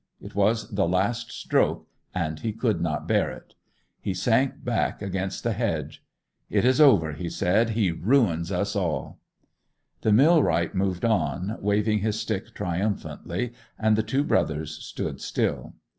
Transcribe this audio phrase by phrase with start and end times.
[0.19, 3.53] It was the last stroke, and he could not bear it.
[4.01, 6.03] He sank back against the hedge.
[6.49, 7.77] 'It is over!' he said.
[7.77, 9.19] 'He ruins us all!'
[10.01, 15.75] The millwright moved on, waving his stick triumphantly, and the two brothers stood still.